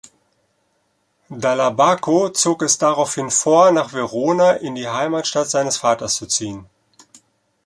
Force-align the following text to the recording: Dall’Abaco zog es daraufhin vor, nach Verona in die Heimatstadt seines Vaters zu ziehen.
Dall’Abaco 1.29 2.29
zog 2.33 2.63
es 2.63 2.79
daraufhin 2.79 3.29
vor, 3.29 3.69
nach 3.69 3.93
Verona 3.93 4.53
in 4.53 4.73
die 4.73 4.87
Heimatstadt 4.89 5.47
seines 5.47 5.77
Vaters 5.77 6.15
zu 6.15 6.25
ziehen. 6.25 6.65